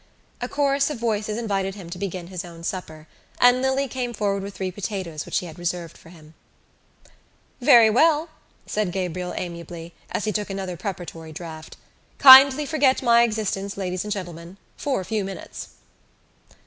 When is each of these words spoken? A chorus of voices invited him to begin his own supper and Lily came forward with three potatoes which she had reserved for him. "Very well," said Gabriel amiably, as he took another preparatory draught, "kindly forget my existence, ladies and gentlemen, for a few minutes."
A 0.41 0.47
chorus 0.49 0.89
of 0.89 0.97
voices 0.97 1.37
invited 1.37 1.75
him 1.75 1.87
to 1.91 1.99
begin 1.99 2.25
his 2.25 2.43
own 2.43 2.63
supper 2.63 3.05
and 3.39 3.61
Lily 3.61 3.87
came 3.87 4.15
forward 4.15 4.41
with 4.41 4.55
three 4.55 4.71
potatoes 4.71 5.27
which 5.27 5.35
she 5.35 5.45
had 5.45 5.59
reserved 5.59 5.95
for 5.95 6.09
him. 6.09 6.33
"Very 7.61 7.91
well," 7.91 8.29
said 8.65 8.91
Gabriel 8.93 9.35
amiably, 9.37 9.93
as 10.11 10.25
he 10.25 10.31
took 10.31 10.49
another 10.49 10.75
preparatory 10.75 11.31
draught, 11.31 11.77
"kindly 12.17 12.65
forget 12.65 13.03
my 13.03 13.21
existence, 13.21 13.77
ladies 13.77 14.03
and 14.03 14.11
gentlemen, 14.11 14.57
for 14.75 15.01
a 15.01 15.05
few 15.05 15.23
minutes." 15.23 15.67